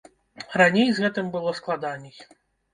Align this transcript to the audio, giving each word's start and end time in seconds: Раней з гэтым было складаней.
Раней 0.61 0.89
з 0.95 1.05
гэтым 1.05 1.31
было 1.37 1.55
складаней. 1.61 2.19